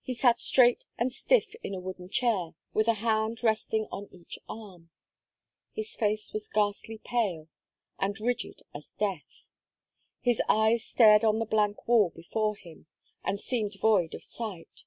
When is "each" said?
4.10-4.38